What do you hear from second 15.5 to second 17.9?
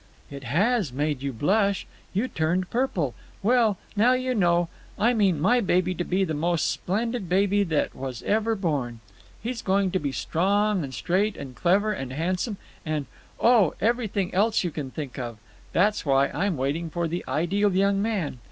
That's why I'm waiting for the ideal